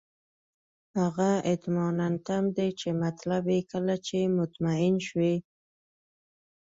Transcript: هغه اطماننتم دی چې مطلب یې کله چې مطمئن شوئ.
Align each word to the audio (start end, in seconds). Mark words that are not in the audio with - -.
هغه 0.99 1.31
اطماننتم 1.53 2.43
دی 2.57 2.69
چې 2.79 2.89
مطلب 3.03 3.43
یې 3.53 3.59
کله 3.71 3.95
چې 4.07 4.19
مطمئن 4.37 4.95
شوئ. 5.07 5.35